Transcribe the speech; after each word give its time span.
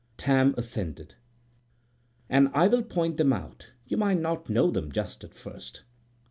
< 0.07 0.11
8 0.15 0.17
> 0.17 0.17
Tam 0.17 0.55
assented. 0.57 1.13
"And 2.27 2.49
I 2.55 2.67
will 2.67 2.81
point 2.81 3.17
them 3.17 3.31
out. 3.31 3.67
You 3.85 3.97
might 3.97 4.19
not 4.19 4.49
know 4.49 4.71
them 4.71 4.91
just 4.91 5.23
at 5.23 5.35
first." 5.35 5.83